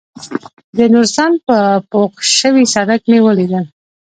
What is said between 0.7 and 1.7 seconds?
د نورستان په